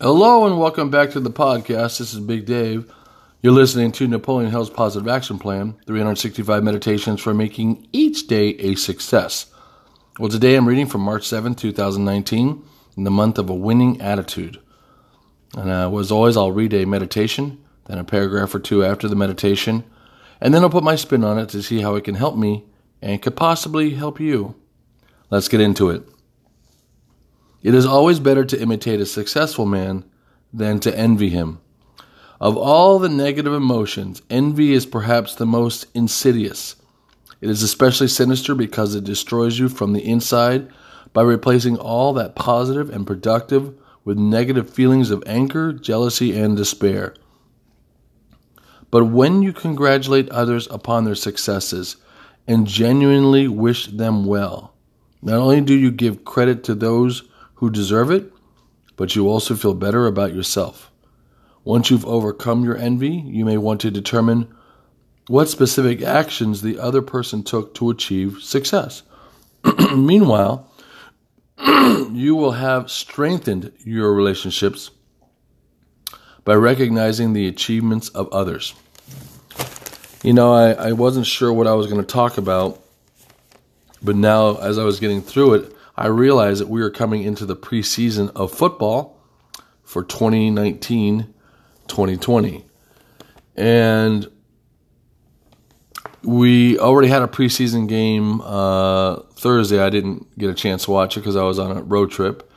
Hello 0.00 0.46
and 0.46 0.60
welcome 0.60 0.90
back 0.90 1.10
to 1.10 1.18
the 1.18 1.28
podcast. 1.28 1.98
This 1.98 2.14
is 2.14 2.20
Big 2.20 2.46
Dave. 2.46 2.88
You're 3.42 3.52
listening 3.52 3.90
to 3.90 4.06
Napoleon 4.06 4.52
Hill's 4.52 4.70
Positive 4.70 5.08
Action 5.08 5.40
Plan 5.40 5.74
365 5.86 6.62
Meditations 6.62 7.20
for 7.20 7.34
Making 7.34 7.88
Each 7.92 8.28
Day 8.28 8.50
a 8.60 8.76
Success. 8.76 9.46
Well, 10.20 10.28
today 10.28 10.54
I'm 10.54 10.68
reading 10.68 10.86
from 10.86 11.00
March 11.00 11.26
7, 11.26 11.56
2019, 11.56 12.62
in 12.96 13.02
the 13.02 13.10
month 13.10 13.38
of 13.38 13.50
a 13.50 13.54
winning 13.54 14.00
attitude. 14.00 14.60
And 15.56 15.68
uh, 15.68 15.92
as 15.98 16.12
always, 16.12 16.36
I'll 16.36 16.52
read 16.52 16.74
a 16.74 16.84
meditation, 16.84 17.58
then 17.86 17.98
a 17.98 18.04
paragraph 18.04 18.54
or 18.54 18.60
two 18.60 18.84
after 18.84 19.08
the 19.08 19.16
meditation, 19.16 19.82
and 20.40 20.54
then 20.54 20.62
I'll 20.62 20.70
put 20.70 20.84
my 20.84 20.94
spin 20.94 21.24
on 21.24 21.40
it 21.40 21.48
to 21.48 21.60
see 21.60 21.80
how 21.80 21.96
it 21.96 22.04
can 22.04 22.14
help 22.14 22.36
me 22.36 22.66
and 23.02 23.20
could 23.20 23.34
possibly 23.34 23.94
help 23.94 24.20
you. 24.20 24.54
Let's 25.28 25.48
get 25.48 25.60
into 25.60 25.90
it. 25.90 26.08
It 27.62 27.74
is 27.74 27.86
always 27.86 28.20
better 28.20 28.44
to 28.44 28.60
imitate 28.60 29.00
a 29.00 29.06
successful 29.06 29.66
man 29.66 30.04
than 30.52 30.78
to 30.80 30.96
envy 30.96 31.30
him. 31.30 31.60
Of 32.40 32.56
all 32.56 32.98
the 32.98 33.08
negative 33.08 33.52
emotions, 33.52 34.22
envy 34.30 34.72
is 34.72 34.86
perhaps 34.86 35.34
the 35.34 35.46
most 35.46 35.86
insidious. 35.92 36.76
It 37.40 37.50
is 37.50 37.62
especially 37.62 38.08
sinister 38.08 38.54
because 38.54 38.94
it 38.94 39.04
destroys 39.04 39.58
you 39.58 39.68
from 39.68 39.92
the 39.92 40.04
inside 40.04 40.68
by 41.12 41.22
replacing 41.22 41.76
all 41.76 42.12
that 42.14 42.36
positive 42.36 42.90
and 42.90 43.06
productive 43.06 43.74
with 44.04 44.18
negative 44.18 44.70
feelings 44.70 45.10
of 45.10 45.22
anger, 45.26 45.72
jealousy, 45.72 46.38
and 46.38 46.56
despair. 46.56 47.14
But 48.90 49.06
when 49.06 49.42
you 49.42 49.52
congratulate 49.52 50.30
others 50.30 50.66
upon 50.70 51.04
their 51.04 51.14
successes 51.14 51.96
and 52.46 52.66
genuinely 52.66 53.48
wish 53.48 53.86
them 53.88 54.24
well, 54.24 54.74
not 55.20 55.38
only 55.38 55.60
do 55.60 55.74
you 55.74 55.90
give 55.90 56.24
credit 56.24 56.64
to 56.64 56.74
those 56.74 57.24
who 57.58 57.70
deserve 57.70 58.10
it, 58.10 58.32
but 58.96 59.16
you 59.16 59.28
also 59.28 59.56
feel 59.56 59.74
better 59.74 60.06
about 60.06 60.34
yourself. 60.34 60.92
Once 61.64 61.90
you've 61.90 62.06
overcome 62.06 62.64
your 62.64 62.76
envy, 62.76 63.10
you 63.10 63.44
may 63.44 63.56
want 63.56 63.80
to 63.80 63.90
determine 63.90 64.48
what 65.26 65.48
specific 65.48 66.00
actions 66.00 66.62
the 66.62 66.78
other 66.78 67.02
person 67.02 67.42
took 67.42 67.74
to 67.74 67.90
achieve 67.90 68.38
success. 68.40 69.02
Meanwhile, 69.94 70.70
you 72.12 72.36
will 72.36 72.52
have 72.52 72.90
strengthened 72.90 73.72
your 73.84 74.14
relationships 74.14 74.92
by 76.44 76.54
recognizing 76.54 77.32
the 77.32 77.48
achievements 77.48 78.08
of 78.10 78.28
others. 78.32 78.72
You 80.22 80.32
know, 80.32 80.52
I, 80.52 80.72
I 80.72 80.92
wasn't 80.92 81.26
sure 81.26 81.52
what 81.52 81.66
I 81.66 81.74
was 81.74 81.88
going 81.88 82.00
to 82.00 82.06
talk 82.06 82.38
about, 82.38 82.80
but 84.00 84.14
now 84.14 84.56
as 84.56 84.78
I 84.78 84.84
was 84.84 85.00
getting 85.00 85.22
through 85.22 85.54
it, 85.54 85.74
I 85.98 86.06
realized 86.06 86.60
that 86.60 86.68
we 86.68 86.80
are 86.82 86.90
coming 86.90 87.24
into 87.24 87.44
the 87.44 87.56
preseason 87.56 88.30
of 88.36 88.52
football 88.52 89.20
for 89.82 90.04
2019 90.04 91.34
2020. 91.88 92.64
And 93.56 94.30
we 96.22 96.78
already 96.78 97.08
had 97.08 97.22
a 97.22 97.26
preseason 97.26 97.88
game 97.88 98.40
uh, 98.42 99.16
Thursday. 99.34 99.80
I 99.80 99.90
didn't 99.90 100.38
get 100.38 100.50
a 100.50 100.54
chance 100.54 100.84
to 100.84 100.92
watch 100.92 101.16
it 101.16 101.20
because 101.20 101.34
I 101.34 101.42
was 101.42 101.58
on 101.58 101.76
a 101.76 101.82
road 101.82 102.12
trip. 102.12 102.48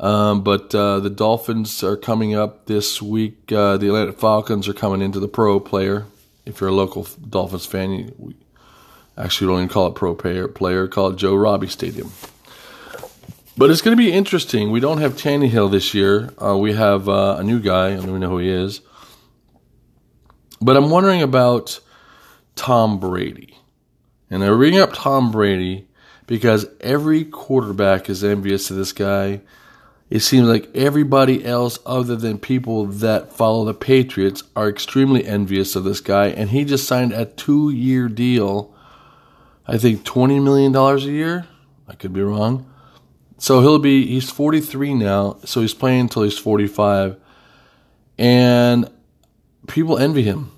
Um, 0.00 0.42
but 0.42 0.74
uh, 0.74 1.00
the 1.00 1.10
Dolphins 1.10 1.82
are 1.82 1.96
coming 1.96 2.34
up 2.34 2.66
this 2.66 3.02
week. 3.02 3.52
Uh, 3.52 3.76
the 3.76 3.88
Atlanta 3.88 4.12
Falcons 4.12 4.66
are 4.66 4.72
coming 4.72 5.02
into 5.02 5.20
the 5.20 5.28
pro 5.28 5.60
player. 5.60 6.06
If 6.46 6.60
you're 6.60 6.70
a 6.70 6.74
local 6.74 7.06
Dolphins 7.28 7.66
fan, 7.66 7.90
you, 7.90 8.14
we 8.16 8.36
actually 9.18 9.48
don't 9.48 9.58
even 9.58 9.68
call 9.68 9.88
it 9.88 9.94
pro 9.94 10.14
player, 10.14 10.48
player 10.48 10.88
call 10.88 11.08
it 11.08 11.16
Joe 11.16 11.34
Robbie 11.34 11.66
Stadium. 11.66 12.12
But 13.58 13.70
it's 13.70 13.82
going 13.82 13.96
to 13.96 14.00
be 14.00 14.12
interesting. 14.12 14.70
We 14.70 14.78
don't 14.78 14.98
have 14.98 15.14
Tannehill 15.14 15.72
this 15.72 15.92
year. 15.92 16.32
Uh, 16.40 16.56
we 16.56 16.74
have 16.74 17.08
uh, 17.08 17.38
a 17.40 17.42
new 17.42 17.58
guy. 17.58 17.88
I 17.88 17.96
don't 17.96 18.08
even 18.08 18.20
know 18.20 18.28
who 18.30 18.38
he 18.38 18.48
is. 18.48 18.82
But 20.60 20.76
I'm 20.76 20.90
wondering 20.90 21.22
about 21.22 21.80
Tom 22.54 23.00
Brady. 23.00 23.58
And 24.30 24.44
I 24.44 24.48
bring 24.50 24.78
up 24.78 24.92
Tom 24.92 25.32
Brady 25.32 25.88
because 26.28 26.66
every 26.80 27.24
quarterback 27.24 28.08
is 28.08 28.22
envious 28.22 28.70
of 28.70 28.76
this 28.76 28.92
guy. 28.92 29.40
It 30.08 30.20
seems 30.20 30.46
like 30.46 30.70
everybody 30.76 31.44
else, 31.44 31.80
other 31.84 32.14
than 32.14 32.38
people 32.38 32.86
that 32.86 33.32
follow 33.32 33.64
the 33.64 33.74
Patriots, 33.74 34.44
are 34.54 34.68
extremely 34.68 35.26
envious 35.26 35.74
of 35.74 35.82
this 35.82 36.00
guy. 36.00 36.28
And 36.28 36.50
he 36.50 36.64
just 36.64 36.86
signed 36.86 37.12
a 37.12 37.24
two 37.24 37.70
year 37.70 38.08
deal. 38.08 38.72
I 39.66 39.78
think 39.78 40.04
$20 40.04 40.40
million 40.44 40.76
a 40.76 40.96
year. 40.98 41.48
I 41.88 41.96
could 41.96 42.12
be 42.12 42.22
wrong 42.22 42.64
so 43.38 43.60
he'll 43.60 43.78
be 43.78 44.06
he's 44.06 44.30
43 44.30 44.94
now, 44.94 45.38
so 45.44 45.60
he's 45.60 45.74
playing 45.74 46.02
until 46.02 46.24
he's 46.24 46.38
45. 46.38 47.16
And 48.18 48.90
people 49.68 49.96
envy 49.96 50.22
him 50.22 50.50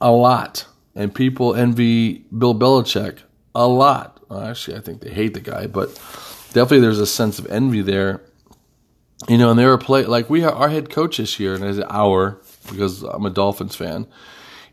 a 0.00 0.10
lot. 0.10 0.66
And 0.94 1.14
people 1.14 1.54
envy 1.54 2.26
Bill 2.36 2.54
Belichick 2.54 3.20
a 3.54 3.66
lot. 3.66 4.20
Actually, 4.30 4.76
I 4.76 4.80
think 4.80 5.00
they 5.00 5.10
hate 5.10 5.34
the 5.34 5.40
guy, 5.40 5.66
but 5.66 5.94
definitely 6.52 6.80
there's 6.80 6.98
a 6.98 7.06
sense 7.06 7.38
of 7.38 7.46
envy 7.46 7.82
there. 7.82 8.22
You 9.28 9.38
know, 9.38 9.50
and 9.50 9.58
they 9.58 9.66
were 9.66 9.78
play 9.78 10.04
like 10.04 10.28
we 10.28 10.42
are 10.42 10.52
our 10.52 10.68
head 10.68 10.90
coach 10.90 11.18
this 11.18 11.38
year, 11.38 11.54
and 11.54 11.64
as 11.64 11.78
our 11.80 12.40
because 12.70 13.02
I'm 13.02 13.24
a 13.24 13.30
Dolphins 13.30 13.76
fan, 13.76 14.06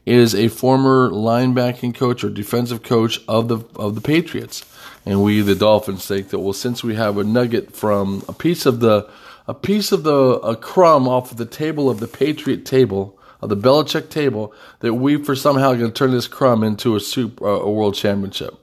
is 0.09 0.33
a 0.33 0.47
former 0.47 1.11
linebacking 1.11 1.93
coach 1.93 2.23
or 2.23 2.29
defensive 2.29 2.81
coach 2.81 3.19
of 3.27 3.47
the 3.47 3.59
of 3.75 3.95
the 3.95 4.01
Patriots. 4.01 4.65
And 5.05 5.23
we, 5.23 5.41
the 5.41 5.55
Dolphins, 5.55 6.07
think 6.07 6.29
that 6.29 6.39
well, 6.39 6.53
since 6.53 6.83
we 6.83 6.95
have 6.95 7.17
a 7.17 7.23
nugget 7.23 7.75
from 7.75 8.23
a 8.27 8.33
piece 8.33 8.65
of 8.65 8.79
the 8.79 9.07
a 9.47 9.53
piece 9.53 9.91
of 9.91 10.03
the 10.03 10.39
a 10.41 10.55
crumb 10.55 11.07
off 11.07 11.31
of 11.31 11.37
the 11.37 11.45
table 11.45 11.89
of 11.89 11.99
the 11.99 12.07
Patriot 12.07 12.65
table 12.65 13.17
of 13.39 13.49
the 13.49 13.55
Belichick 13.55 14.09
table, 14.09 14.53
that 14.79 14.95
we 14.95 15.23
for 15.23 15.35
somehow 15.35 15.73
going 15.73 15.85
to 15.85 15.91
turn 15.91 16.11
this 16.11 16.27
crumb 16.27 16.63
into 16.63 16.95
a 16.95 16.99
soup 16.99 17.41
uh, 17.41 17.45
a 17.45 17.71
world 17.71 17.95
championship. 17.95 18.55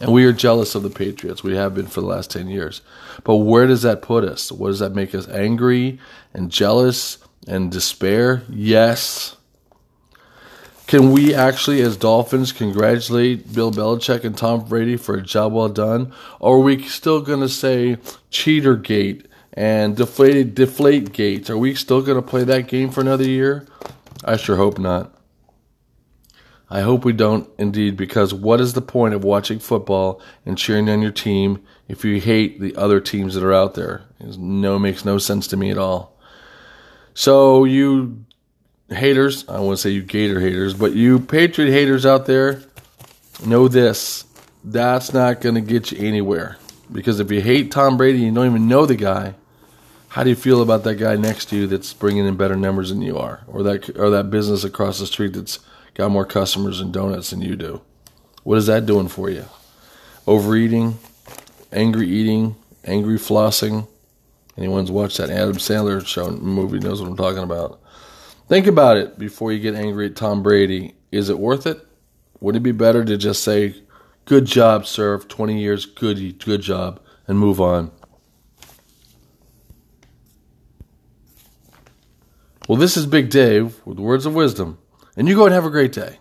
And 0.00 0.12
we 0.12 0.24
are 0.24 0.32
jealous 0.32 0.74
of 0.74 0.82
the 0.82 0.90
Patriots. 0.90 1.44
We 1.44 1.56
have 1.56 1.74
been 1.74 1.86
for 1.86 2.00
the 2.00 2.06
last 2.08 2.30
10 2.32 2.48
years. 2.48 2.82
But 3.22 3.36
where 3.36 3.66
does 3.66 3.82
that 3.82 4.02
put 4.02 4.24
us? 4.24 4.50
What 4.50 4.68
does 4.68 4.80
that 4.80 4.94
make 4.94 5.14
us 5.14 5.28
angry 5.28 6.00
and 6.34 6.50
jealous 6.50 7.18
and 7.46 7.70
despair? 7.70 8.42
Yes. 8.50 9.36
Can 10.94 11.10
we 11.10 11.34
actually, 11.34 11.80
as 11.80 11.96
Dolphins, 11.96 12.52
congratulate 12.52 13.52
Bill 13.52 13.72
Belichick 13.72 14.22
and 14.22 14.38
Tom 14.38 14.64
Brady 14.64 14.96
for 14.96 15.16
a 15.16 15.22
job 15.22 15.52
well 15.52 15.68
done? 15.68 16.12
Or 16.38 16.58
are 16.58 16.60
we 16.60 16.84
still 16.84 17.20
going 17.20 17.40
to 17.40 17.48
say 17.48 17.96
cheater 18.30 18.76
gate 18.76 19.26
and 19.54 19.96
deflated 19.96 20.54
deflate 20.54 21.12
gate? 21.12 21.50
Are 21.50 21.58
we 21.58 21.74
still 21.74 22.00
going 22.00 22.14
to 22.14 22.22
play 22.22 22.44
that 22.44 22.68
game 22.68 22.90
for 22.90 23.00
another 23.00 23.24
year? 23.24 23.66
I 24.24 24.36
sure 24.36 24.54
hope 24.54 24.78
not. 24.78 25.12
I 26.70 26.82
hope 26.82 27.04
we 27.04 27.12
don't 27.12 27.50
indeed, 27.58 27.96
because 27.96 28.32
what 28.32 28.60
is 28.60 28.74
the 28.74 28.80
point 28.80 29.14
of 29.14 29.24
watching 29.24 29.58
football 29.58 30.22
and 30.46 30.56
cheering 30.56 30.88
on 30.88 31.02
your 31.02 31.10
team 31.10 31.60
if 31.88 32.04
you 32.04 32.20
hate 32.20 32.60
the 32.60 32.76
other 32.76 33.00
teams 33.00 33.34
that 33.34 33.42
are 33.42 33.52
out 33.52 33.74
there? 33.74 34.04
It 34.20 34.38
no 34.38 34.78
makes 34.78 35.04
no 35.04 35.18
sense 35.18 35.48
to 35.48 35.56
me 35.56 35.72
at 35.72 35.76
all. 35.76 36.16
So 37.14 37.64
you 37.64 38.24
haters, 38.90 39.48
I 39.48 39.60
want 39.60 39.78
to 39.78 39.82
say 39.82 39.90
you 39.90 40.02
Gator 40.02 40.40
haters, 40.40 40.74
but 40.74 40.92
you 40.92 41.18
Patriot 41.18 41.70
haters 41.70 42.04
out 42.04 42.26
there, 42.26 42.62
know 43.44 43.68
this. 43.68 44.24
That's 44.62 45.12
not 45.12 45.40
going 45.40 45.56
to 45.56 45.60
get 45.60 45.92
you 45.92 46.06
anywhere. 46.06 46.56
Because 46.92 47.20
if 47.20 47.30
you 47.30 47.40
hate 47.40 47.70
Tom 47.70 47.96
Brady 47.96 48.18
and 48.18 48.26
you 48.28 48.34
don't 48.34 48.46
even 48.46 48.68
know 48.68 48.86
the 48.86 48.96
guy, 48.96 49.34
how 50.08 50.22
do 50.22 50.30
you 50.30 50.36
feel 50.36 50.62
about 50.62 50.84
that 50.84 50.96
guy 50.96 51.16
next 51.16 51.46
to 51.46 51.56
you 51.56 51.66
that's 51.66 51.92
bringing 51.92 52.26
in 52.26 52.36
better 52.36 52.56
numbers 52.56 52.90
than 52.90 53.02
you 53.02 53.18
are? 53.18 53.42
Or 53.46 53.62
that, 53.64 53.98
or 53.98 54.10
that 54.10 54.30
business 54.30 54.64
across 54.64 55.00
the 55.00 55.06
street 55.06 55.32
that's 55.32 55.58
got 55.94 56.10
more 56.10 56.24
customers 56.24 56.80
and 56.80 56.92
donuts 56.92 57.30
than 57.30 57.42
you 57.42 57.56
do? 57.56 57.80
What 58.42 58.58
is 58.58 58.66
that 58.66 58.86
doing 58.86 59.08
for 59.08 59.30
you? 59.30 59.46
Overeating, 60.26 60.98
angry 61.72 62.08
eating, 62.08 62.56
angry 62.84 63.18
flossing. 63.18 63.88
Anyone's 64.56 64.90
watched 64.90 65.18
that 65.18 65.30
Adam 65.30 65.56
Sandler 65.56 66.06
show 66.06 66.30
movie 66.30 66.78
knows 66.78 67.00
what 67.00 67.10
I'm 67.10 67.16
talking 67.16 67.42
about. 67.42 67.80
Think 68.46 68.66
about 68.66 68.98
it 68.98 69.18
before 69.18 69.52
you 69.52 69.58
get 69.58 69.74
angry 69.74 70.06
at 70.06 70.16
Tom 70.16 70.42
Brady. 70.42 70.94
Is 71.10 71.30
it 71.30 71.38
worth 71.38 71.66
it? 71.66 71.86
Would 72.40 72.56
it 72.56 72.60
be 72.60 72.72
better 72.72 73.04
to 73.04 73.16
just 73.16 73.42
say, 73.42 73.74
"Good 74.26 74.44
job, 74.44 74.86
sir. 74.86 75.18
20 75.18 75.60
years, 75.60 75.86
good, 75.86 76.44
good 76.44 76.60
job," 76.60 77.00
and 77.26 77.38
move 77.38 77.60
on? 77.60 77.90
Well, 82.68 82.78
this 82.78 82.96
is 82.96 83.06
Big 83.06 83.30
Dave 83.30 83.80
with 83.84 83.98
words 83.98 84.26
of 84.26 84.34
wisdom, 84.34 84.78
and 85.16 85.28
you 85.28 85.34
go 85.34 85.46
and 85.46 85.54
have 85.54 85.64
a 85.64 85.70
great 85.70 85.92
day. 85.92 86.18